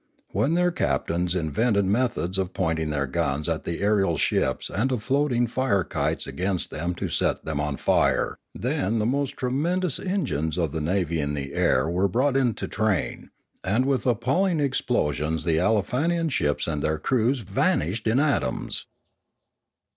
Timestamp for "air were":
11.53-12.07